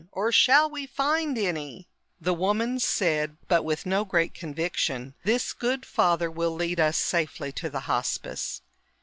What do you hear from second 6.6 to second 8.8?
us safely to the Hospice."